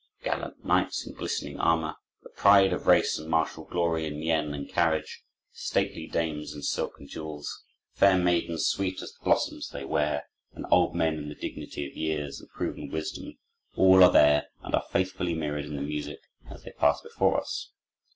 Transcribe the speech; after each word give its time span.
Gallant 0.23 0.65
knights 0.65 1.05
in 1.05 1.13
glistening 1.13 1.59
armor, 1.59 1.93
the 2.23 2.29
pride 2.31 2.73
of 2.73 2.87
race 2.87 3.19
and 3.19 3.29
martial 3.29 3.65
glory 3.65 4.07
in 4.07 4.19
mien 4.19 4.51
and 4.51 4.67
carriage, 4.67 5.21
stately 5.51 6.07
dames 6.07 6.55
in 6.55 6.63
silk 6.63 6.95
and 6.97 7.07
jewels, 7.07 7.63
fair 7.93 8.17
maidens 8.17 8.65
sweet 8.65 9.03
as 9.03 9.11
the 9.13 9.23
blossoms 9.23 9.69
they 9.69 9.85
wear, 9.85 10.25
and 10.53 10.65
old 10.71 10.95
men 10.95 11.19
in 11.19 11.29
the 11.29 11.35
dignity 11.35 11.85
of 11.87 11.95
years 11.95 12.39
and 12.41 12.49
proven 12.49 12.89
wisdom—all 12.89 14.03
are 14.03 14.11
there 14.11 14.47
and 14.63 14.73
are 14.73 14.87
faithfully 14.89 15.35
mirrored 15.35 15.65
in 15.65 15.75
the 15.75 15.83
music 15.83 16.21
as 16.49 16.63
they 16.63 16.71
pass 16.71 16.99
before 17.03 17.39
us. 17.39 17.69